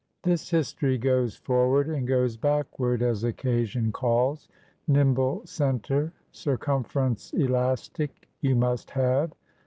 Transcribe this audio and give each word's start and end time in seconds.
This 0.23 0.49
history 0.49 0.97
goes 0.97 1.35
forward 1.35 1.85
and 1.87 2.07
goes 2.07 2.35
backward, 2.35 3.03
as 3.03 3.23
occasion 3.23 3.91
calls. 3.91 4.49
Nimble 4.87 5.43
center, 5.45 6.11
circumference 6.31 7.31
elastic 7.33 8.27
you 8.39 8.55
must 8.55 8.89
have. 8.89 9.31